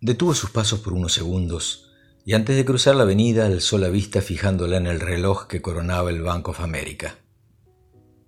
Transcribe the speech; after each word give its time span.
Detuvo 0.00 0.34
sus 0.34 0.50
pasos 0.50 0.80
por 0.80 0.92
unos 0.92 1.14
segundos 1.14 1.90
y 2.24 2.34
antes 2.34 2.56
de 2.56 2.64
cruzar 2.64 2.96
la 2.96 3.04
avenida 3.04 3.46
alzó 3.46 3.78
la 3.78 3.88
vista 3.88 4.20
fijándola 4.20 4.76
en 4.76 4.86
el 4.86 5.00
reloj 5.00 5.46
que 5.46 5.62
coronaba 5.62 6.10
el 6.10 6.22
Bank 6.22 6.48
of 6.48 6.60
America, 6.60 7.18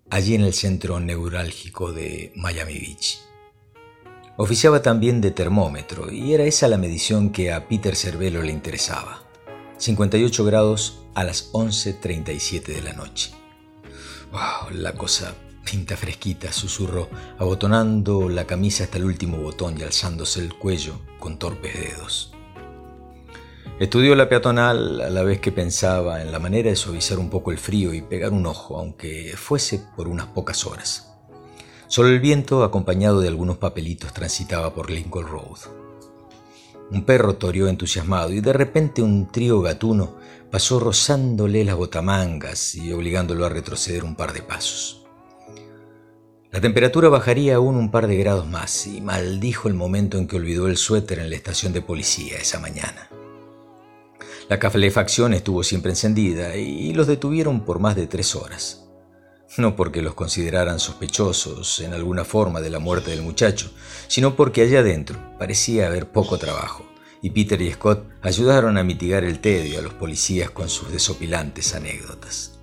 allí 0.09 0.35
en 0.35 0.43
el 0.43 0.55
centro 0.55 0.99
neurálgico 0.99 1.93
de 1.93 2.33
Miami 2.37 2.79
Beach. 2.79 3.19
Oficiaba 4.37 4.83
también 4.83 5.21
de 5.21 5.33
termómetro 5.33 6.11
y 6.13 6.33
era 6.33 6.45
esa 6.45 6.69
la 6.69 6.79
medición 6.79 7.31
que 7.31 7.53
a 7.53 7.69
Peter 7.69 7.97
Cervelo 7.97 8.41
le 8.43 8.53
interesaba. 8.53 9.25
58 9.79 10.45
grados 10.45 11.01
a 11.15 11.25
las 11.25 11.53
11.37 11.53 12.67
de 12.67 12.83
la 12.83 12.93
noche. 12.93 13.33
¡Wow! 14.31 14.71
La 14.71 14.95
cosa 14.95 15.35
pinta 15.71 15.97
fresquita, 15.97 16.51
susurró, 16.51 17.09
abotonando 17.39 18.29
la 18.29 18.47
camisa 18.47 18.85
hasta 18.85 18.97
el 18.97 19.05
último 19.05 19.37
botón 19.37 19.79
y 19.79 19.83
alzándose 19.83 20.41
el 20.41 20.55
cuello 20.55 21.01
con 21.19 21.39
torpes 21.39 21.75
dedos. 21.75 22.33
Estudió 23.79 24.17
la 24.17 24.29
peatonal 24.29 25.01
a 25.03 25.11
la 25.11 25.23
vez 25.23 25.41
que 25.41 25.53
pensaba 25.53 26.23
en 26.23 26.33
la 26.33 26.39
manera 26.39 26.71
de 26.71 26.77
suavizar 26.77 27.19
un 27.19 27.29
poco 27.29 27.53
el 27.53 27.59
frío 27.59 27.93
y 27.93 28.01
pegar 28.01 28.33
un 28.33 28.47
ojo, 28.47 28.79
aunque 28.79 29.35
fuese 29.37 29.85
por 29.95 30.09
unas 30.09 30.27
pocas 30.29 30.65
horas. 30.65 31.13
Solo 31.87 32.09
el 32.09 32.21
viento, 32.21 32.65
acompañado 32.65 33.21
de 33.21 33.29
algunos 33.29 33.59
papelitos, 33.59 34.13
transitaba 34.13 34.75
por 34.75 34.91
Lincoln 34.91 35.27
Road. 35.27 35.59
Un 36.91 37.05
perro 37.05 37.37
toreó 37.37 37.69
entusiasmado 37.69 38.33
y 38.33 38.41
de 38.41 38.55
repente 38.55 39.03
un 39.03 39.31
trío 39.31 39.61
gatuno 39.61 40.17
pasó 40.51 40.81
rozándole 40.81 41.63
las 41.65 41.77
botamangas 41.77 42.75
y 42.75 42.91
obligándolo 42.93 43.45
a 43.45 43.51
retroceder 43.51 44.05
un 44.05 44.17
par 44.17 44.33
de 44.33 44.43
pasos. 44.43 45.08
La 46.51 46.61
temperatura 46.61 47.09
bajaría 47.09 47.57
aún 47.57 47.77
un 47.77 47.91
par 47.91 48.07
de 48.07 48.17
grados 48.17 48.47
más 48.47 48.87
y 48.87 49.01
maldijo 49.01 49.69
el 49.69 49.75
momento 49.75 50.19
en 50.19 50.27
que 50.27 50.37
olvidó 50.37 50.67
el 50.67 50.77
suéter 50.77 51.19
en 51.19 51.31
la 51.31 51.37
estación 51.37 51.73
de 51.73 51.83
policía 51.83 52.39
esa 52.39 52.59
mañana. 52.59 53.09
La 54.49 54.59
calefacción 54.59 55.35
estuvo 55.35 55.63
siempre 55.63 55.93
encendida 55.93 56.57
y 56.57 56.93
los 56.95 57.07
detuvieron 57.07 57.65
por 57.65 57.81
más 57.81 57.97
de 57.97 58.07
tres 58.07 58.35
horas 58.35 58.89
no 59.57 59.75
porque 59.75 60.03
los 60.03 60.15
consideraran 60.15 60.79
sospechosos 60.79 61.81
en 61.81 61.95
alguna 61.95 62.25
forma 62.25 62.61
de 62.61 62.71
la 62.71 62.79
muerte 62.79 63.11
del 63.11 63.23
muchacho, 63.23 63.71
sino 64.07 64.37
porque 64.37 64.63
allá 64.63 64.81
adentro 64.81 65.19
parecía 65.39 65.87
haber 65.87 66.11
poco 66.11 66.39
trabajo, 66.39 66.85
y 67.23 67.31
Peter 67.31 67.61
y 67.61 67.73
Scott 67.73 68.07
ayudaron 68.23 68.77
a 68.77 68.85
mitigar 68.85 69.25
el 69.25 69.41
tedio 69.41 69.79
a 69.79 69.83
los 69.83 69.95
policías 69.95 70.51
con 70.51 70.69
sus 70.69 70.93
desopilantes 70.93 71.75
anécdotas. 71.75 72.61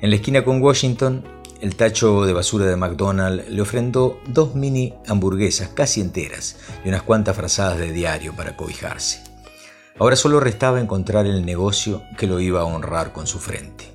En 0.00 0.10
la 0.10 0.16
esquina 0.16 0.44
con 0.44 0.60
Washington, 0.60 1.24
el 1.60 1.76
tacho 1.76 2.24
de 2.24 2.32
basura 2.32 2.66
de 2.66 2.76
McDonald's 2.76 3.48
le 3.48 3.60
ofrendó 3.60 4.20
dos 4.26 4.54
mini 4.54 4.94
hamburguesas 5.06 5.68
casi 5.68 6.00
enteras 6.00 6.56
y 6.84 6.88
unas 6.88 7.02
cuantas 7.02 7.36
frazadas 7.36 7.78
de 7.78 7.92
diario 7.92 8.34
para 8.36 8.56
cobijarse. 8.56 9.22
Ahora 9.98 10.14
solo 10.14 10.38
restaba 10.38 10.80
encontrar 10.80 11.26
el 11.26 11.44
negocio 11.44 12.02
que 12.16 12.28
lo 12.28 12.38
iba 12.38 12.60
a 12.60 12.64
honrar 12.64 13.12
con 13.12 13.26
su 13.26 13.40
frente. 13.40 13.92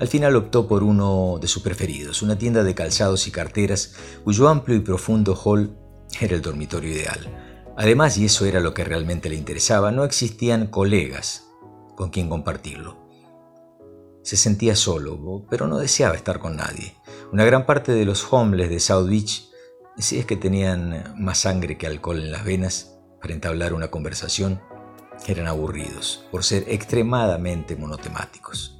Al 0.00 0.08
final 0.08 0.36
optó 0.36 0.66
por 0.66 0.82
uno 0.82 1.38
de 1.40 1.48
sus 1.48 1.62
preferidos, 1.62 2.22
una 2.22 2.38
tienda 2.38 2.62
de 2.62 2.74
calzados 2.74 3.26
y 3.26 3.30
carteras 3.30 3.94
cuyo 4.24 4.48
amplio 4.48 4.76
y 4.76 4.80
profundo 4.80 5.34
hall 5.34 5.76
era 6.20 6.36
el 6.36 6.42
dormitorio 6.42 6.92
ideal. 6.92 7.18
Además, 7.76 8.16
y 8.16 8.24
eso 8.24 8.46
era 8.46 8.60
lo 8.60 8.74
que 8.74 8.84
realmente 8.84 9.28
le 9.28 9.36
interesaba, 9.36 9.90
no 9.92 10.04
existían 10.04 10.68
colegas 10.68 11.44
con 11.96 12.10
quien 12.10 12.28
compartirlo. 12.28 13.07
Se 14.28 14.36
sentía 14.36 14.76
solo, 14.76 15.46
pero 15.48 15.66
no 15.66 15.78
deseaba 15.78 16.14
estar 16.14 16.38
con 16.38 16.54
nadie. 16.54 16.94
Una 17.32 17.46
gran 17.46 17.64
parte 17.64 17.92
de 17.92 18.04
los 18.04 18.30
homeless 18.30 18.68
de 18.68 18.78
South 18.78 19.08
Beach, 19.08 19.48
si 19.96 20.18
es 20.18 20.26
que 20.26 20.36
tenían 20.36 21.14
más 21.16 21.38
sangre 21.38 21.78
que 21.78 21.86
alcohol 21.86 22.18
en 22.18 22.30
las 22.30 22.44
venas 22.44 22.98
para 23.22 23.32
entablar 23.32 23.72
una 23.72 23.90
conversación, 23.90 24.60
eran 25.26 25.46
aburridos 25.46 26.26
por 26.30 26.44
ser 26.44 26.66
extremadamente 26.68 27.74
monotemáticos. 27.74 28.78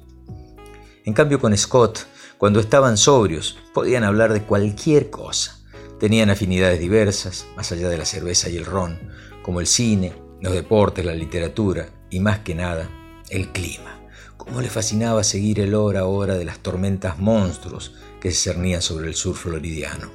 En 1.03 1.15
cambio 1.15 1.39
con 1.39 1.57
Scott, 1.57 2.05
cuando 2.37 2.59
estaban 2.59 2.95
sobrios, 2.95 3.57
podían 3.73 4.03
hablar 4.03 4.33
de 4.33 4.43
cualquier 4.43 5.09
cosa. 5.09 5.65
Tenían 5.99 6.29
afinidades 6.29 6.79
diversas, 6.79 7.47
más 7.57 7.71
allá 7.71 7.89
de 7.89 7.97
la 7.97 8.05
cerveza 8.05 8.49
y 8.49 8.57
el 8.57 8.67
ron, 8.67 8.99
como 9.41 9.61
el 9.61 9.65
cine, 9.65 10.13
los 10.41 10.53
deportes, 10.53 11.03
la 11.03 11.15
literatura 11.15 11.89
y 12.11 12.19
más 12.19 12.37
que 12.37 12.53
nada, 12.53 12.87
el 13.31 13.51
clima. 13.51 13.98
Cómo 14.39 14.61
le 14.61 14.69
fascinaba 14.69 15.25
seguir 15.25 15.59
el 15.59 15.75
hora 15.75 15.99
a 15.99 16.05
hora 16.05 16.37
de 16.37 16.45
las 16.45 16.59
tormentas 16.59 17.19
monstruos 17.19 17.93
que 18.21 18.31
se 18.31 18.51
cernían 18.51 18.81
sobre 18.81 19.09
el 19.09 19.13
sur 19.13 19.35
floridiano. 19.35 20.09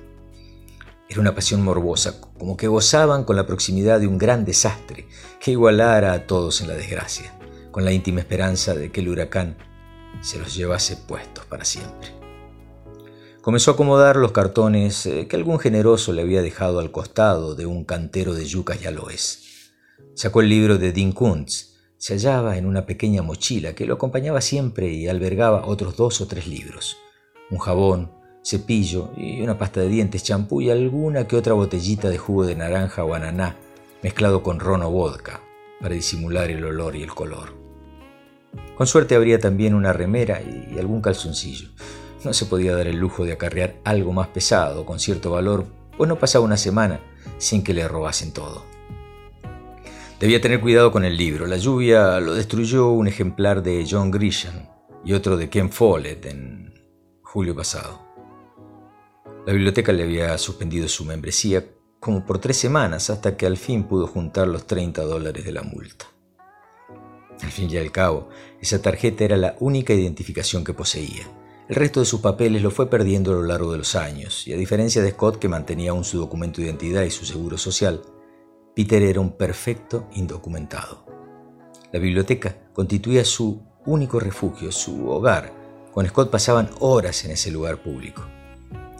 Era 1.10 1.20
una 1.20 1.34
pasión 1.34 1.62
morbosa, 1.62 2.22
como 2.38 2.56
que 2.56 2.66
gozaban 2.66 3.24
con 3.24 3.36
la 3.36 3.46
proximidad 3.46 4.00
de 4.00 4.06
un 4.06 4.16
gran 4.16 4.46
desastre 4.46 5.06
que 5.40 5.50
igualara 5.50 6.14
a 6.14 6.26
todos 6.26 6.62
en 6.62 6.68
la 6.68 6.74
desgracia, 6.74 7.38
con 7.70 7.84
la 7.84 7.92
íntima 7.92 8.20
esperanza 8.20 8.74
de 8.74 8.90
que 8.90 9.02
el 9.02 9.10
huracán 9.10 9.58
se 10.22 10.38
los 10.38 10.54
llevase 10.54 10.96
puestos 10.96 11.44
para 11.44 11.66
siempre. 11.66 12.08
Comenzó 13.42 13.72
a 13.72 13.74
acomodar 13.74 14.16
los 14.16 14.32
cartones 14.32 15.04
eh, 15.04 15.28
que 15.28 15.36
algún 15.36 15.58
generoso 15.58 16.14
le 16.14 16.22
había 16.22 16.40
dejado 16.40 16.78
al 16.78 16.90
costado 16.90 17.54
de 17.54 17.66
un 17.66 17.84
cantero 17.84 18.32
de 18.32 18.46
yucas 18.46 18.80
y 18.80 18.86
aloes. 18.86 19.72
Sacó 20.14 20.40
el 20.40 20.48
libro 20.48 20.78
de 20.78 20.92
Dean 20.92 21.12
Kuntz. 21.12 21.73
Se 22.04 22.12
hallaba 22.12 22.58
en 22.58 22.66
una 22.66 22.84
pequeña 22.84 23.22
mochila 23.22 23.74
que 23.74 23.86
lo 23.86 23.94
acompañaba 23.94 24.42
siempre 24.42 24.92
y 24.92 25.08
albergaba 25.08 25.64
otros 25.64 25.96
dos 25.96 26.20
o 26.20 26.26
tres 26.26 26.46
libros. 26.46 26.98
Un 27.50 27.56
jabón, 27.56 28.12
cepillo 28.44 29.12
y 29.16 29.40
una 29.40 29.56
pasta 29.56 29.80
de 29.80 29.88
dientes, 29.88 30.22
champú 30.22 30.60
y 30.60 30.68
alguna 30.68 31.26
que 31.26 31.36
otra 31.36 31.54
botellita 31.54 32.10
de 32.10 32.18
jugo 32.18 32.44
de 32.44 32.56
naranja 32.56 33.04
o 33.04 33.14
ananá 33.14 33.56
mezclado 34.02 34.42
con 34.42 34.60
ron 34.60 34.82
o 34.82 34.90
vodka 34.90 35.40
para 35.80 35.94
disimular 35.94 36.50
el 36.50 36.66
olor 36.66 36.94
y 36.94 37.02
el 37.02 37.14
color. 37.14 37.54
Con 38.76 38.86
suerte 38.86 39.14
habría 39.14 39.38
también 39.38 39.72
una 39.72 39.94
remera 39.94 40.42
y 40.42 40.78
algún 40.78 41.00
calzoncillo. 41.00 41.70
No 42.22 42.34
se 42.34 42.44
podía 42.44 42.76
dar 42.76 42.86
el 42.86 42.98
lujo 42.98 43.24
de 43.24 43.32
acarrear 43.32 43.76
algo 43.82 44.12
más 44.12 44.28
pesado, 44.28 44.84
con 44.84 45.00
cierto 45.00 45.30
valor, 45.30 45.64
pues 45.96 46.06
no 46.06 46.18
pasaba 46.18 46.44
una 46.44 46.58
semana 46.58 47.00
sin 47.38 47.64
que 47.64 47.72
le 47.72 47.88
robasen 47.88 48.34
todo. 48.34 48.73
Debía 50.20 50.40
tener 50.40 50.60
cuidado 50.60 50.92
con 50.92 51.04
el 51.04 51.16
libro. 51.16 51.46
La 51.46 51.56
lluvia 51.56 52.20
lo 52.20 52.34
destruyó 52.34 52.90
un 52.90 53.08
ejemplar 53.08 53.62
de 53.64 53.84
John 53.88 54.12
Grisham 54.12 54.68
y 55.04 55.12
otro 55.12 55.36
de 55.36 55.50
Ken 55.50 55.70
Follett 55.70 56.24
en 56.26 56.72
julio 57.22 57.54
pasado. 57.54 58.00
La 59.44 59.52
biblioteca 59.52 59.92
le 59.92 60.04
había 60.04 60.38
suspendido 60.38 60.88
su 60.88 61.04
membresía 61.04 61.64
como 61.98 62.24
por 62.24 62.38
tres 62.38 62.56
semanas 62.56 63.10
hasta 63.10 63.36
que 63.36 63.44
al 63.44 63.56
fin 63.56 63.84
pudo 63.84 64.06
juntar 64.06 64.46
los 64.46 64.66
30 64.66 65.02
dólares 65.02 65.44
de 65.44 65.52
la 65.52 65.62
multa. 65.62 66.06
Al 67.42 67.50
fin 67.50 67.68
y 67.68 67.76
al 67.76 67.90
cabo, 67.90 68.28
esa 68.60 68.80
tarjeta 68.80 69.24
era 69.24 69.36
la 69.36 69.56
única 69.58 69.94
identificación 69.94 70.62
que 70.62 70.74
poseía. 70.74 71.26
El 71.68 71.74
resto 71.74 72.00
de 72.00 72.06
sus 72.06 72.20
papeles 72.20 72.62
lo 72.62 72.70
fue 72.70 72.88
perdiendo 72.88 73.32
a 73.32 73.34
lo 73.34 73.42
largo 73.42 73.72
de 73.72 73.78
los 73.78 73.96
años, 73.96 74.46
y 74.46 74.52
a 74.52 74.56
diferencia 74.56 75.02
de 75.02 75.10
Scott, 75.10 75.38
que 75.38 75.48
mantenía 75.48 75.90
aún 75.90 76.04
su 76.04 76.18
documento 76.18 76.60
de 76.60 76.68
identidad 76.68 77.02
y 77.02 77.10
su 77.10 77.24
seguro 77.24 77.58
social, 77.58 78.02
Peter 78.74 79.00
era 79.02 79.20
un 79.20 79.36
perfecto 79.36 80.08
indocumentado. 80.14 81.06
La 81.92 82.00
biblioteca 82.00 82.56
constituía 82.72 83.24
su 83.24 83.62
único 83.86 84.18
refugio, 84.18 84.72
su 84.72 85.08
hogar. 85.08 85.52
Con 85.92 86.08
Scott 86.08 86.28
pasaban 86.28 86.70
horas 86.80 87.24
en 87.24 87.30
ese 87.30 87.52
lugar 87.52 87.80
público. 87.80 88.26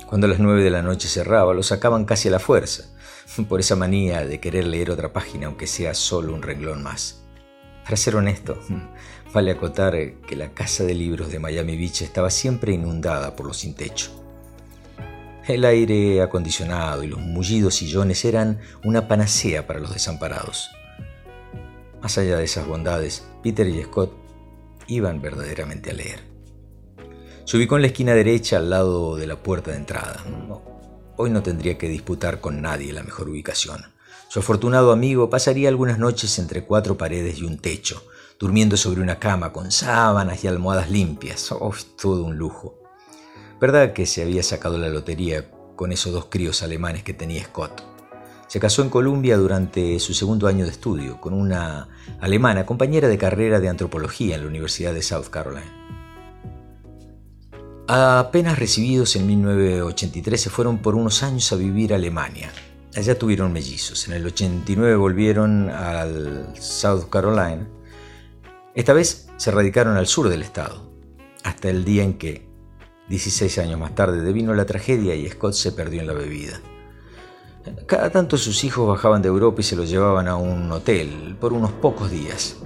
Cuando 0.07 0.29
a 0.29 0.31
las 0.31 0.39
nueve 0.39 0.63
de 0.63 0.71
la 0.71 0.83
noche 0.83 1.09
cerraba, 1.09 1.55
lo 1.55 1.65
sacaban 1.65 2.05
casi 2.05 2.29
a 2.29 2.31
la 2.31 2.39
fuerza, 2.39 2.85
por 3.49 3.59
esa 3.59 3.75
manía 3.75 4.25
de 4.25 4.39
querer 4.39 4.65
leer 4.65 4.93
otra 4.93 5.13
página, 5.13 5.49
aunque 5.49 5.67
sea 5.67 5.93
solo 5.93 6.35
un 6.35 6.43
renglón 6.43 6.85
más. 6.85 7.25
Para 7.83 7.97
ser 7.97 8.15
honesto, 8.15 8.57
vale 9.35 9.51
acotar 9.51 9.97
que 10.21 10.37
la 10.37 10.55
casa 10.55 10.85
de 10.85 10.95
libros 10.95 11.33
de 11.33 11.41
Miami 11.41 11.77
Beach 11.77 12.03
estaba 12.03 12.31
siempre 12.31 12.73
inundada 12.73 13.35
por 13.35 13.47
los 13.47 13.57
sin 13.57 13.75
techo. 13.75 14.24
El 15.47 15.67
aire 15.67 16.23
acondicionado 16.23 17.03
y 17.03 17.07
los 17.07 17.21
mullidos 17.21 17.75
sillones 17.75 18.25
eran 18.25 18.61
una 18.83 19.09
panacea 19.09 19.67
para 19.67 19.79
los 19.79 19.93
desamparados. 19.93 20.71
Más 22.01 22.17
allá 22.17 22.39
de 22.39 22.45
esas 22.45 22.67
bondades, 22.67 23.27
Peter 23.43 23.69
y 23.69 23.83
Scott 23.83 24.11
iban 24.87 25.21
verdaderamente 25.21 25.91
a 25.91 25.95
leer. 25.95 26.21
Se 27.45 27.59
ubicó 27.59 27.77
en 27.77 27.83
la 27.83 27.89
esquina 27.89 28.15
derecha 28.15 28.57
al 28.57 28.71
lado 28.71 29.17
de 29.17 29.27
la 29.27 29.43
puerta 29.43 29.71
de 29.71 29.77
entrada. 29.77 30.25
hoy 31.19 31.29
no 31.29 31.43
tendría 31.43 31.77
que 31.77 31.91
disputar 31.91 32.41
con 32.41 32.63
nadie 32.63 32.95
la 32.95 33.03
mejor 33.03 33.29
ubicación. 33.29 33.83
Su 34.29 34.39
afortunado 34.39 34.93
amigo 34.93 35.29
pasaría 35.29 35.69
algunas 35.69 35.99
noches 35.99 36.39
entre 36.39 36.65
cuatro 36.65 36.97
paredes 36.97 37.39
y 37.39 37.45
un 37.45 37.59
techo, 37.59 38.03
durmiendo 38.39 38.79
sobre 38.79 39.03
una 39.03 39.19
cama 39.19 39.53
con 39.53 39.71
sábanas 39.71 40.43
y 40.43 40.49
almohadas 40.49 40.91
limpias. 40.91 41.53
Oh, 41.53 41.75
todo 42.01 42.25
un 42.25 42.37
lujo. 42.37 42.84
¿Verdad 43.65 43.95
que 43.95 44.05
se 44.05 44.21
había 44.21 44.43
sacado 44.43 44.77
la 44.77 44.91
lotería 44.91 45.51
con 45.75 45.91
esos 45.91 46.13
dos 46.13 46.27
críos 46.27 46.63
alemanes 46.63 47.03
que 47.03 47.15
tenía 47.15 47.45
Scott? 47.45 47.83
Se 48.47 48.61
casó 48.61 48.83
en 48.83 48.91
Columbia 48.91 49.39
durante 49.39 49.99
su 50.01 50.13
segundo 50.13 50.49
año 50.49 50.67
de 50.67 50.71
estudio 50.71 51.19
con 51.19 51.33
una 51.33 51.89
alemana 52.21 52.67
compañera 52.67 53.09
de 53.09 53.17
carrera 53.17 53.61
de 53.61 53.71
antropología 53.71 54.35
en 54.35 54.43
la 54.43 54.49
Universidad 54.49 54.93
de 54.93 55.01
South 55.01 55.31
Carolina. 55.31 55.73
Apenas 57.89 58.59
recibidos 58.59 59.17
en 59.17 59.29
1983 59.29 60.39
se 60.39 60.51
fueron 60.51 60.83
por 60.83 60.95
unos 60.95 61.23
años 61.23 61.51
a 61.51 61.57
vivir 61.57 61.95
a 61.95 61.97
Alemania, 61.97 62.53
Allá 62.95 63.19
tuvieron 63.19 63.51
mellizos. 63.51 64.07
En 64.09 64.13
el 64.13 64.27
89 64.27 64.95
volvieron 64.97 65.71
al 65.71 66.55
South 66.61 67.09
Carolina. 67.09 67.67
Esta 68.75 68.93
vez 68.93 69.31
se 69.39 69.51
radicaron 69.51 69.97
al 69.97 70.07
sur 70.07 70.29
del 70.29 70.43
estado, 70.43 70.93
hasta 71.45 71.71
el 71.71 71.83
día 71.87 72.05
en 72.05 72.19
que, 72.19 72.53
16 73.09 73.59
años 73.59 73.79
más 73.79 73.95
tarde, 73.95 74.23
devino 74.23 74.55
la 74.55 74.65
tragedia 74.65 75.15
y 75.15 75.29
Scott 75.29 75.55
se 75.55 75.73
perdió 75.73 76.01
en 76.01 76.07
la 76.07 76.15
bebida. 76.15 76.61
Cada 77.87 78.11
tanto 78.11 78.37
sus 78.37 78.65
hijos 78.65 78.87
bajaban 78.87 79.23
de 79.23 79.29
Europa 79.29 79.61
y 79.61 79.65
se 79.65 79.77
los 79.77 79.89
llevaban 79.89 80.29
a 80.29 80.37
un 80.37 80.71
hotel 80.71 81.37
por 81.41 81.53
unos 81.53 81.73
pocos 81.73 82.11
días. 82.11 82.57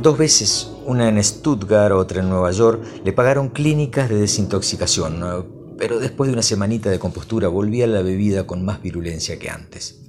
Dos 0.00 0.18
veces, 0.18 0.70
una 0.84 1.08
en 1.08 1.22
Stuttgart, 1.22 1.94
otra 1.94 2.20
en 2.20 2.28
Nueva 2.28 2.50
York, 2.50 2.82
le 3.04 3.12
pagaron 3.12 3.48
clínicas 3.48 4.08
de 4.08 4.16
desintoxicación, 4.16 5.76
pero 5.78 5.98
después 5.98 6.28
de 6.28 6.34
una 6.34 6.42
semanita 6.42 6.90
de 6.90 6.98
compostura 6.98 7.48
volvía 7.48 7.84
a 7.84 7.88
la 7.88 8.02
bebida 8.02 8.46
con 8.46 8.64
más 8.64 8.82
virulencia 8.82 9.38
que 9.38 9.50
antes. 9.50 10.00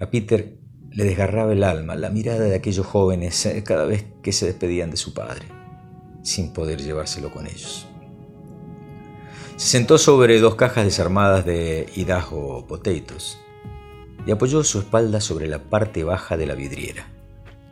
A 0.00 0.10
Peter 0.10 0.58
le 0.90 1.04
desgarraba 1.04 1.52
el 1.52 1.64
alma 1.64 1.96
la 1.96 2.10
mirada 2.10 2.44
de 2.44 2.54
aquellos 2.54 2.86
jóvenes 2.86 3.46
eh, 3.46 3.62
cada 3.64 3.84
vez 3.84 4.06
que 4.22 4.32
se 4.32 4.46
despedían 4.46 4.90
de 4.90 4.96
su 4.96 5.12
padre, 5.12 5.46
sin 6.22 6.52
poder 6.52 6.80
llevárselo 6.80 7.30
con 7.30 7.46
ellos. 7.46 7.86
Se 9.56 9.68
sentó 9.68 9.98
sobre 9.98 10.40
dos 10.40 10.56
cajas 10.56 10.84
desarmadas 10.84 11.46
de 11.46 11.88
Idaho 11.94 12.66
Potatoes 12.66 13.38
y 14.26 14.32
apoyó 14.32 14.64
su 14.64 14.80
espalda 14.80 15.20
sobre 15.20 15.46
la 15.46 15.60
parte 15.60 16.02
baja 16.02 16.36
de 16.36 16.46
la 16.46 16.56
vidriera. 16.56 17.08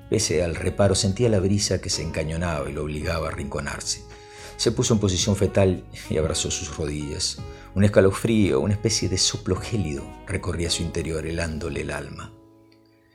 Pese 0.08 0.44
al 0.44 0.54
reparo, 0.54 0.94
sentía 0.94 1.28
la 1.28 1.40
brisa 1.40 1.80
que 1.80 1.90
se 1.90 2.02
encañonaba 2.02 2.70
y 2.70 2.72
lo 2.72 2.84
obligaba 2.84 3.28
a 3.28 3.30
rinconarse. 3.32 4.04
Se 4.56 4.70
puso 4.70 4.94
en 4.94 5.00
posición 5.00 5.34
fetal 5.34 5.84
y 6.08 6.18
abrazó 6.18 6.52
sus 6.52 6.76
rodillas. 6.76 7.38
Un 7.74 7.82
escalofrío, 7.82 8.60
una 8.60 8.74
especie 8.74 9.08
de 9.08 9.18
soplo 9.18 9.56
gélido 9.56 10.04
recorría 10.28 10.70
su 10.70 10.84
interior, 10.84 11.26
helándole 11.26 11.80
el 11.80 11.90
alma. 11.90 12.32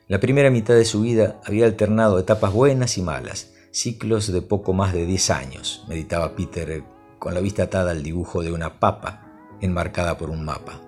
La 0.09 0.19
primera 0.19 0.49
mitad 0.49 0.73
de 0.73 0.83
su 0.83 1.01
vida 1.01 1.39
había 1.45 1.65
alternado 1.67 2.19
etapas 2.19 2.51
buenas 2.51 2.97
y 2.97 3.01
malas, 3.01 3.53
ciclos 3.71 4.29
de 4.29 4.41
poco 4.41 4.73
más 4.73 4.93
de 4.93 5.05
diez 5.05 5.29
años, 5.29 5.85
meditaba 5.87 6.35
Peter 6.35 6.83
con 7.19 7.33
la 7.33 7.39
vista 7.39 7.63
atada 7.63 7.91
al 7.91 8.03
dibujo 8.03 8.41
de 8.41 8.51
una 8.51 8.79
papa 8.79 9.23
enmarcada 9.61 10.17
por 10.17 10.29
un 10.29 10.45
mapa. 10.45 10.81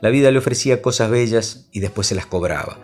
La 0.00 0.10
vida 0.10 0.30
le 0.30 0.38
ofrecía 0.38 0.82
cosas 0.82 1.10
bellas 1.10 1.66
y 1.72 1.80
después 1.80 2.06
se 2.06 2.14
las 2.14 2.26
cobraba, 2.26 2.78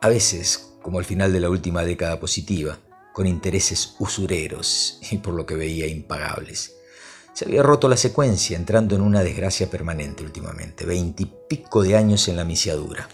a 0.00 0.08
veces, 0.08 0.74
como 0.82 0.98
al 0.98 1.04
final 1.04 1.32
de 1.32 1.40
la 1.40 1.50
última 1.50 1.84
década 1.84 2.20
positiva, 2.20 2.78
con 3.12 3.26
intereses 3.26 3.94
usureros 3.98 4.98
y 5.10 5.18
por 5.18 5.34
lo 5.34 5.46
que 5.46 5.54
veía 5.54 5.86
impagables. 5.86 6.74
Se 7.32 7.44
había 7.44 7.62
roto 7.62 7.88
la 7.88 7.96
secuencia, 7.96 8.56
entrando 8.56 8.94
en 8.94 9.02
una 9.02 9.22
desgracia 9.22 9.70
permanente 9.70 10.22
últimamente, 10.22 10.84
veintipico 10.86 11.82
de 11.82 11.96
años 11.96 12.28
en 12.28 12.36
la 12.36 12.44
misiadura. 12.44 13.08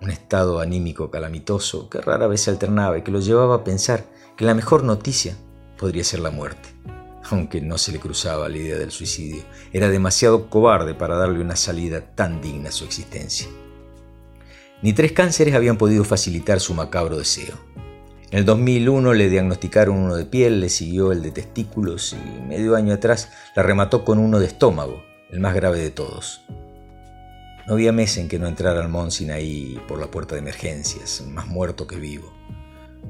Un 0.00 0.10
estado 0.10 0.60
anímico 0.60 1.10
calamitoso 1.10 1.88
que 1.88 2.00
rara 2.00 2.26
vez 2.26 2.42
se 2.42 2.50
alternaba 2.50 2.98
y 2.98 3.02
que 3.02 3.10
lo 3.10 3.20
llevaba 3.20 3.56
a 3.56 3.64
pensar 3.64 4.04
que 4.36 4.44
la 4.44 4.54
mejor 4.54 4.84
noticia 4.84 5.36
podría 5.78 6.04
ser 6.04 6.20
la 6.20 6.30
muerte 6.30 6.73
aunque 7.34 7.60
no 7.60 7.78
se 7.78 7.92
le 7.92 8.00
cruzaba 8.00 8.48
la 8.48 8.56
idea 8.56 8.76
del 8.76 8.90
suicidio. 8.90 9.42
Era 9.72 9.88
demasiado 9.88 10.48
cobarde 10.48 10.94
para 10.94 11.16
darle 11.16 11.40
una 11.40 11.56
salida 11.56 12.00
tan 12.00 12.40
digna 12.40 12.70
a 12.70 12.72
su 12.72 12.84
existencia. 12.84 13.48
Ni 14.82 14.92
tres 14.92 15.12
cánceres 15.12 15.54
habían 15.54 15.78
podido 15.78 16.04
facilitar 16.04 16.60
su 16.60 16.74
macabro 16.74 17.18
deseo. 17.18 17.56
En 18.30 18.40
el 18.40 18.44
2001 18.44 19.14
le 19.14 19.28
diagnosticaron 19.28 19.96
uno 19.96 20.16
de 20.16 20.26
piel, 20.26 20.60
le 20.60 20.68
siguió 20.68 21.12
el 21.12 21.22
de 21.22 21.30
testículos 21.30 22.14
y 22.14 22.42
medio 22.42 22.74
año 22.74 22.92
atrás 22.92 23.30
la 23.54 23.62
remató 23.62 24.04
con 24.04 24.18
uno 24.18 24.40
de 24.40 24.46
estómago, 24.46 25.04
el 25.30 25.40
más 25.40 25.54
grave 25.54 25.78
de 25.78 25.90
todos. 25.90 26.42
No 27.66 27.74
había 27.74 27.92
mes 27.92 28.18
en 28.18 28.28
que 28.28 28.38
no 28.38 28.48
entrara 28.48 28.80
al 28.80 28.88
Monsin 28.88 29.30
ahí 29.30 29.80
por 29.88 30.00
la 30.00 30.08
puerta 30.08 30.34
de 30.34 30.40
emergencias, 30.40 31.22
más 31.28 31.46
muerto 31.46 31.86
que 31.86 31.96
vivo. 31.96 32.33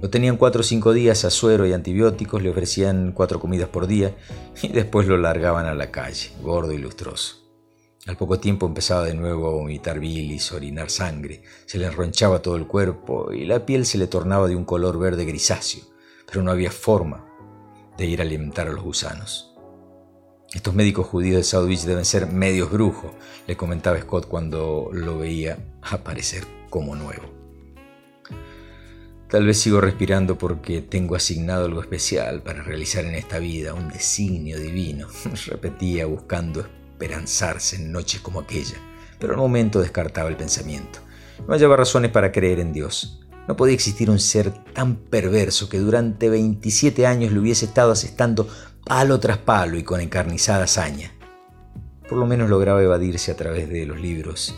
Lo 0.03 0.11
tenían 0.11 0.37
cuatro 0.37 0.61
o 0.61 0.65
cinco 0.65 0.93
días 0.93 1.25
a 1.25 1.31
suero 1.31 1.67
y 1.67 1.73
antibióticos, 1.73 2.43
le 2.43 2.51
ofrecían 2.51 3.13
cuatro 3.13 3.41
comidas 3.41 3.69
por 3.69 3.87
día 3.87 4.15
y 4.63 4.69
después 4.69 5.07
lo 5.07 5.17
largaban 5.17 5.67
a 5.67 5.75
la 5.75 5.91
calle, 5.91 6.31
gordo 6.43 6.73
y 6.73 6.79
lustroso. 6.79 7.45
Al 8.07 8.19
poco 8.19 8.39
tiempo 8.39 8.67
empezaba 8.67 9.05
de 9.05 9.15
nuevo 9.15 9.49
a 9.49 9.53
vomitar 9.53 9.99
bilis, 9.99 10.53
orinar 10.53 10.91
sangre, 10.91 11.43
se 11.65 11.79
le 11.79 11.87
enronchaba 11.87 12.43
todo 12.43 12.57
el 12.57 12.67
cuerpo 12.67 13.33
y 13.33 13.47
la 13.47 13.65
piel 13.65 13.87
se 13.87 13.97
le 13.97 14.07
tornaba 14.07 14.47
de 14.47 14.57
un 14.57 14.67
color 14.67 14.99
verde 14.99 15.25
grisáceo, 15.25 15.85
pero 16.27 16.43
no 16.43 16.51
había 16.51 16.71
forma 16.71 17.27
de 17.97 18.05
ir 18.05 18.21
a 18.21 18.25
alimentar 18.25 18.69
a 18.69 18.73
los 18.73 18.85
gusanos. 18.85 19.55
Estos 20.53 20.75
médicos 20.75 21.07
judíos 21.07 21.37
de 21.37 21.45
South 21.45 21.67
deben 21.67 22.05
ser 22.05 22.27
medios 22.27 22.71
brujos, 22.71 23.13
le 23.47 23.57
comentaba 23.57 23.99
Scott 23.99 24.27
cuando 24.29 24.91
lo 24.93 25.19
veía 25.19 25.59
aparecer 25.83 26.45
como 26.69 26.95
nuevo. 26.95 27.44
Tal 29.35 29.47
vez 29.47 29.59
sigo 29.59 29.81
respirando 29.81 30.39
porque 30.39 30.81
tengo 30.81 31.17
asignado 31.17 31.65
algo 31.65 31.81
especial 31.81 32.41
para 32.41 32.63
realizar 32.63 33.05
en 33.05 33.17
esta 33.17 33.41
vida, 33.41 33.75
un 33.75 33.89
designio 33.89 34.61
divino, 34.61 35.09
repetía 35.47 36.07
buscando 36.07 36.61
esperanzarse 36.61 37.75
en 37.75 37.91
noches 37.91 38.21
como 38.21 38.39
aquella, 38.39 38.77
pero 39.19 39.33
al 39.33 39.41
momento 39.41 39.81
descartaba 39.81 40.29
el 40.29 40.37
pensamiento. 40.37 41.01
No 41.49 41.53
hallaba 41.53 41.75
razones 41.75 42.13
para 42.13 42.31
creer 42.31 42.61
en 42.61 42.73
Dios. 42.73 43.27
No 43.49 43.57
podía 43.57 43.75
existir 43.75 44.09
un 44.09 44.21
ser 44.21 44.53
tan 44.73 44.95
perverso 44.95 45.69
que 45.69 45.81
durante 45.81 46.31
27 46.31 47.05
años 47.05 47.33
le 47.33 47.41
hubiese 47.41 47.65
estado 47.65 47.91
asestando 47.91 48.49
palo 48.87 49.19
tras 49.19 49.39
palo 49.39 49.77
y 49.77 49.83
con 49.83 50.01
encarnizada 50.01 50.63
hazaña. 50.63 51.13
Por 52.09 52.19
lo 52.19 52.27
menos 52.27 52.49
lograba 52.49 52.85
evadirse 52.85 53.33
a 53.33 53.37
través 53.37 53.69
de 53.69 53.85
los 53.85 53.99
libros, 53.99 54.55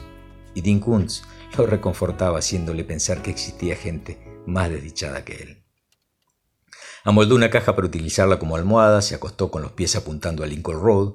y 0.52 0.60
Dean 0.60 0.80
Kuntz 0.80 1.22
lo 1.56 1.64
reconfortaba 1.64 2.40
haciéndole 2.40 2.84
pensar 2.84 3.22
que 3.22 3.30
existía 3.30 3.74
gente 3.74 4.35
más 4.46 4.70
desdichada 4.70 5.24
que 5.24 5.34
él. 5.42 5.62
Amoldó 7.04 7.34
una 7.36 7.50
caja 7.50 7.76
para 7.76 7.86
utilizarla 7.86 8.38
como 8.38 8.56
almohada, 8.56 9.00
se 9.02 9.14
acostó 9.14 9.50
con 9.50 9.62
los 9.62 9.72
pies 9.72 9.94
apuntando 9.94 10.42
a 10.42 10.46
Lincoln 10.46 10.80
Road, 10.80 11.14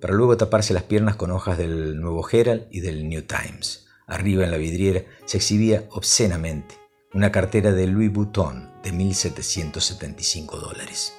para 0.00 0.14
luego 0.14 0.36
taparse 0.36 0.74
las 0.74 0.82
piernas 0.84 1.16
con 1.16 1.30
hojas 1.30 1.58
del 1.58 2.00
Nuevo 2.00 2.28
Herald 2.28 2.66
y 2.70 2.80
del 2.80 3.08
New 3.08 3.22
Times. 3.22 3.86
Arriba 4.06 4.44
en 4.44 4.50
la 4.50 4.56
vidriera 4.56 5.04
se 5.24 5.38
exhibía 5.38 5.86
obscenamente 5.90 6.76
una 7.14 7.30
cartera 7.30 7.72
de 7.72 7.86
Louis 7.86 8.12
Vuitton 8.12 8.70
de 8.82 8.92
1.775 8.92 10.60
dólares. 10.60 11.14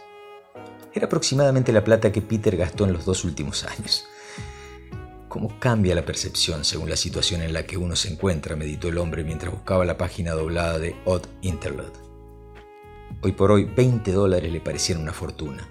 Era 0.94 1.08
aproximadamente 1.08 1.72
la 1.72 1.84
plata 1.84 2.12
que 2.12 2.22
Peter 2.22 2.56
gastó 2.58 2.86
en 2.86 2.94
los 2.94 3.06
dos 3.06 3.24
últimos 3.26 3.64
años. 3.64 4.06
¿Cómo 5.34 5.52
cambia 5.58 5.96
la 5.96 6.06
percepción 6.06 6.64
según 6.64 6.92
la 6.92 6.96
situación 6.96 7.42
en 7.42 7.54
la 7.54 7.66
que 7.66 7.76
uno 7.76 7.96
se 7.96 8.08
encuentra? 8.08 8.56
meditó 8.56 8.90
el 8.90 9.00
hombre 9.00 9.24
mientras 9.24 9.52
buscaba 9.52 9.84
la 9.84 9.98
página 9.98 10.34
doblada 10.34 10.78
de 10.78 10.96
Odd 11.06 11.24
Interlude. 11.42 11.94
Hoy 13.24 13.32
por 13.32 13.52
hoy 13.52 13.64
20 13.64 14.12
dólares 14.12 14.54
le 14.54 14.62
parecían 14.62 15.02
una 15.02 15.12
fortuna. 15.12 15.68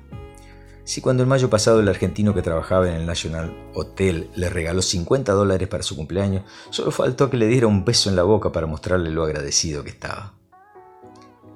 Si 0.82 1.00
cuando 1.00 1.22
el 1.22 1.28
mayo 1.28 1.48
pasado 1.48 1.78
el 1.78 1.88
argentino 1.88 2.34
que 2.34 2.42
trabajaba 2.42 2.88
en 2.88 2.94
el 2.94 3.06
National 3.06 3.56
Hotel 3.72 4.30
le 4.34 4.50
regaló 4.50 4.82
50 4.82 5.32
dólares 5.32 5.68
para 5.68 5.84
su 5.84 5.94
cumpleaños, 5.94 6.42
solo 6.70 6.90
faltó 6.90 7.30
que 7.30 7.36
le 7.36 7.46
diera 7.46 7.68
un 7.68 7.84
beso 7.84 8.10
en 8.10 8.16
la 8.16 8.24
boca 8.24 8.50
para 8.50 8.66
mostrarle 8.66 9.10
lo 9.10 9.22
agradecido 9.22 9.84
que 9.84 9.90
estaba. 9.90 10.34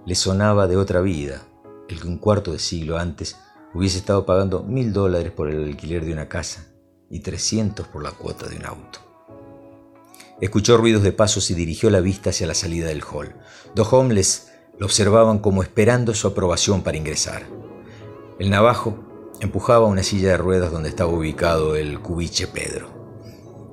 Le 0.05 0.15
sonaba 0.15 0.69
de 0.69 0.77
otra 0.77 1.01
vida 1.01 1.43
el 1.89 2.01
que 2.01 2.07
un 2.07 2.19
cuarto 2.19 2.53
de 2.53 2.61
siglo 2.61 2.99
antes 2.99 3.37
hubiese 3.75 3.99
estado 3.99 4.25
pagando 4.25 4.63
mil 4.63 4.93
dólares 4.93 5.33
por 5.33 5.51
el 5.51 5.65
alquiler 5.65 6.05
de 6.05 6.13
una 6.13 6.29
casa 6.29 6.69
y 7.11 7.21
300 7.21 7.89
por 7.89 8.03
la 8.03 8.13
cuota 8.13 8.49
de 8.49 8.57
un 8.57 8.67
auto. 8.67 9.01
Escuchó 10.41 10.77
ruidos 10.77 11.03
de 11.03 11.13
pasos 11.13 11.51
y 11.51 11.55
dirigió 11.55 11.89
la 11.89 12.01
vista 12.01 12.31
hacia 12.31 12.47
la 12.47 12.55
salida 12.55 12.89
del 12.89 13.03
hall. 13.03 13.35
Dos 13.75 13.93
hombres 13.93 14.53
lo 14.79 14.87
observaban 14.87 15.39
como 15.39 15.63
esperando 15.63 16.15
su 16.15 16.29
aprobación 16.29 16.83
para 16.83 16.99
ingresar. 16.99 17.47
El 18.39 18.51
navajo 18.51 18.99
empujaba 19.41 19.87
una 19.87 20.03
silla 20.03 20.31
de 20.31 20.37
ruedas 20.37 20.73
donde 20.73 20.91
estaba 20.91 21.11
ubicado 21.11 21.75
el 21.77 22.01
cubiche 22.01 22.47
Pedro. 22.47 22.89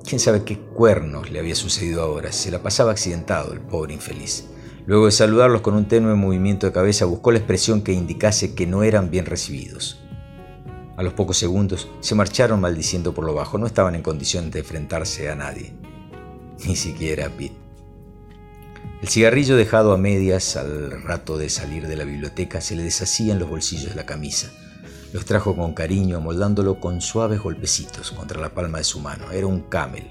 Quién 0.06 0.20
sabe 0.20 0.44
qué 0.44 0.58
cuernos 0.58 1.30
le 1.30 1.38
había 1.38 1.54
sucedido 1.54 2.02
ahora, 2.02 2.32
se 2.32 2.50
la 2.50 2.62
pasaba 2.62 2.92
accidentado 2.92 3.52
el 3.52 3.60
pobre 3.60 3.94
infeliz. 3.94 4.46
Luego 4.86 5.06
de 5.06 5.12
saludarlos 5.12 5.62
con 5.62 5.74
un 5.74 5.88
tenue 5.88 6.14
movimiento 6.14 6.66
de 6.66 6.72
cabeza, 6.72 7.06
buscó 7.06 7.32
la 7.32 7.38
expresión 7.38 7.82
que 7.82 7.92
indicase 7.92 8.54
que 8.54 8.66
no 8.66 8.82
eran 8.82 9.10
bien 9.10 9.24
recibidos. 9.24 10.03
A 10.96 11.02
los 11.02 11.12
pocos 11.12 11.36
segundos 11.36 11.88
se 12.00 12.14
marcharon 12.14 12.60
maldiciendo 12.60 13.14
por 13.14 13.24
lo 13.24 13.34
bajo. 13.34 13.58
No 13.58 13.66
estaban 13.66 13.94
en 13.94 14.02
condición 14.02 14.50
de 14.50 14.60
enfrentarse 14.60 15.28
a 15.28 15.34
nadie, 15.34 15.74
ni 16.66 16.76
siquiera 16.76 17.26
a 17.26 17.30
Pete. 17.30 17.64
El 19.02 19.08
cigarrillo 19.08 19.56
dejado 19.56 19.92
a 19.92 19.98
medias 19.98 20.56
al 20.56 21.02
rato 21.02 21.36
de 21.36 21.50
salir 21.50 21.88
de 21.88 21.96
la 21.96 22.04
biblioteca 22.04 22.60
se 22.60 22.76
le 22.76 22.84
deshacía 22.84 23.32
en 23.32 23.38
los 23.38 23.50
bolsillos 23.50 23.90
de 23.90 23.96
la 23.96 24.06
camisa. 24.06 24.50
Lo 25.12 25.20
extrajo 25.20 25.54
con 25.54 25.74
cariño, 25.74 26.16
amoldándolo 26.16 26.80
con 26.80 27.00
suaves 27.00 27.40
golpecitos 27.40 28.12
contra 28.12 28.40
la 28.40 28.54
palma 28.54 28.78
de 28.78 28.84
su 28.84 29.00
mano. 29.00 29.30
Era 29.30 29.46
un 29.46 29.60
camel, 29.62 30.10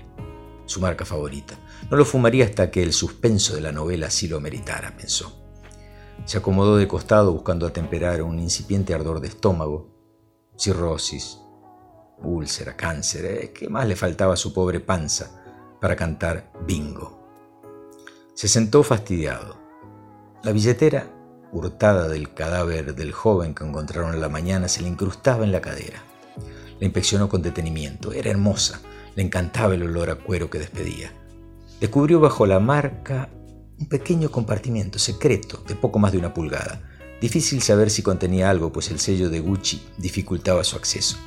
su 0.66 0.80
marca 0.80 1.06
favorita. 1.06 1.56
No 1.90 1.98
lo 1.98 2.06
fumaría 2.06 2.46
hasta 2.46 2.72
que 2.72 2.84
el 2.84 2.94
suspenso 2.94 3.56
de 3.56 3.62
la 3.62 3.72
novela 3.72 4.08
así 4.08 4.28
lo 4.28 4.40
meritara, 4.40 4.96
pensó. 4.96 5.42
Se 6.26 6.38
acomodó 6.38 6.78
de 6.78 6.88
costado 6.88 7.34
buscando 7.34 7.66
atemperar 7.66 8.22
un 8.22 8.38
incipiente 8.38 8.94
ardor 8.94 9.22
de 9.22 9.30
estómago 9.30 9.94
cirrosis, 10.58 11.40
úlcera, 12.22 12.76
cáncer, 12.76 13.26
¿eh? 13.26 13.54
¿qué 13.54 13.70
más 13.70 13.88
le 13.88 13.96
faltaba 13.96 14.34
a 14.34 14.38
su 14.38 14.54
pobre 14.54 14.80
panza 14.80 15.32
para 15.82 15.96
cantar 15.96 16.52
bingo 16.66 17.20
Se 18.34 18.48
sentó 18.48 18.84
fastidiado. 18.84 19.58
La 20.44 20.52
billetera, 20.52 21.08
hurtada 21.52 22.08
del 22.08 22.34
cadáver 22.34 22.96
del 22.96 23.12
joven 23.12 23.54
que 23.54 23.64
encontraron 23.64 24.14
en 24.14 24.22
la 24.22 24.30
mañana, 24.30 24.68
se 24.68 24.82
le 24.82 24.88
incrustaba 24.88 25.44
en 25.44 25.52
la 25.52 25.62
cadera. 25.62 26.02
La 26.80 26.86
inspeccionó 26.86 27.30
con 27.30 27.42
detenimiento. 27.42 28.12
Era 28.12 28.32
hermosa. 28.32 28.82
Le 29.16 29.24
encantaba 29.24 29.76
el 29.76 29.84
olor 29.84 30.10
a 30.10 30.16
cuero 30.16 30.50
que 30.50 30.60
despedía. 30.60 31.14
Descubrió 31.80 32.20
bajo 32.20 32.46
la 32.46 32.60
marca 32.60 33.30
un 33.80 33.88
pequeño 33.88 34.32
compartimiento 34.32 35.00
secreto 35.00 35.64
de 35.68 35.76
poco 35.76 36.00
más 36.00 36.12
de 36.12 36.18
una 36.18 36.34
pulgada. 36.34 36.82
Difícil 37.24 37.62
saber 37.62 37.90
si 37.90 38.04
contenía 38.04 38.50
algo, 38.50 38.74
pues 38.74 38.92
el 38.92 39.00
sello 39.00 39.30
de 39.30 39.40
Gucci 39.40 39.82
dificultaba 39.98 40.62
su 40.66 40.76
acceso. 40.76 41.18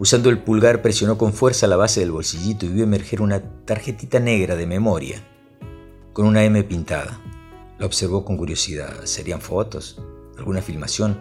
Usando 0.00 0.28
el 0.28 0.40
pulgar 0.40 0.82
presionó 0.82 1.16
con 1.16 1.32
fuerza 1.32 1.68
la 1.68 1.76
base 1.76 2.00
del 2.00 2.10
bolsillito 2.10 2.66
y 2.66 2.70
vio 2.70 2.82
emerger 2.82 3.22
una 3.22 3.40
tarjetita 3.64 4.18
negra 4.18 4.56
de 4.56 4.66
memoria, 4.66 5.22
con 6.12 6.26
una 6.26 6.42
M 6.42 6.64
pintada. 6.64 7.20
La 7.78 7.86
observó 7.86 8.24
con 8.24 8.36
curiosidad. 8.36 9.04
¿Serían 9.04 9.40
fotos? 9.40 10.02
¿Alguna 10.36 10.62
filmación? 10.62 11.20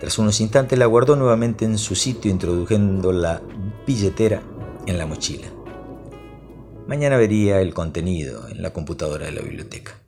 Tras 0.00 0.18
unos 0.18 0.40
instantes 0.40 0.78
la 0.78 0.86
guardó 0.86 1.14
nuevamente 1.14 1.66
en 1.66 1.76
su 1.76 1.94
sitio, 1.94 2.30
introduciendo 2.30 3.12
la 3.12 3.42
billetera 3.86 4.42
en 4.86 4.96
la 4.96 5.04
mochila. 5.04 5.48
Mañana 6.86 7.18
vería 7.18 7.60
el 7.60 7.74
contenido 7.74 8.48
en 8.48 8.62
la 8.62 8.72
computadora 8.72 9.26
de 9.26 9.32
la 9.32 9.42
biblioteca. 9.42 10.01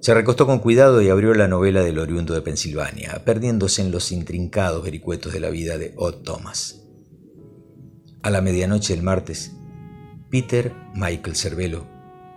Se 0.00 0.14
recostó 0.14 0.46
con 0.46 0.60
cuidado 0.60 1.02
y 1.02 1.08
abrió 1.08 1.34
la 1.34 1.48
novela 1.48 1.82
del 1.82 1.98
oriundo 1.98 2.34
de 2.34 2.42
Pensilvania, 2.42 3.22
perdiéndose 3.24 3.82
en 3.82 3.90
los 3.90 4.12
intrincados 4.12 4.84
vericuetos 4.84 5.32
de 5.32 5.40
la 5.40 5.50
vida 5.50 5.78
de 5.78 5.94
Odd 5.96 6.22
Thomas. 6.22 6.82
A 8.22 8.30
la 8.30 8.40
medianoche 8.40 8.94
del 8.94 9.02
martes, 9.02 9.52
Peter 10.30 10.74
Michael 10.94 11.36
Cervelo 11.36 11.86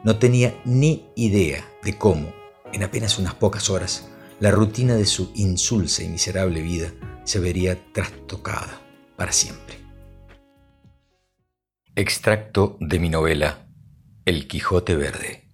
no 0.04 0.18
tenía 0.18 0.60
ni 0.66 1.12
idea 1.16 1.66
de 1.84 1.98
cómo, 1.98 2.34
en 2.72 2.84
apenas 2.84 3.20
unas 3.20 3.36
pocas 3.36 3.70
horas, 3.70 4.10
la 4.40 4.52
rutina 4.52 4.96
de 4.96 5.06
su 5.06 5.32
insulsa 5.36 6.04
y 6.04 6.10
miserable 6.10 6.62
vida 6.62 6.94
se 7.26 7.40
vería 7.40 7.78
trastocada 7.92 8.82
para 9.18 9.32
siempre. 9.32 9.78
Extracto 11.96 12.78
de 12.80 13.00
mi 13.00 13.10
novela 13.10 13.68
El 14.26 14.48
Quijote 14.48 14.96
Verde 14.96 15.49